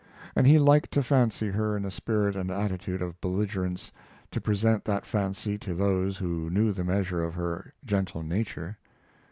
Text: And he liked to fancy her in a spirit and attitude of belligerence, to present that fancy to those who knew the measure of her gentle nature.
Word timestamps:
And 0.35 0.47
he 0.47 0.57
liked 0.57 0.89
to 0.93 1.03
fancy 1.03 1.49
her 1.49 1.77
in 1.77 1.85
a 1.85 1.91
spirit 1.91 2.35
and 2.35 2.49
attitude 2.49 3.03
of 3.03 3.21
belligerence, 3.21 3.91
to 4.31 4.41
present 4.41 4.83
that 4.85 5.05
fancy 5.05 5.59
to 5.59 5.75
those 5.75 6.17
who 6.17 6.49
knew 6.49 6.73
the 6.73 6.83
measure 6.83 7.23
of 7.23 7.35
her 7.35 7.71
gentle 7.85 8.23
nature. 8.23 8.77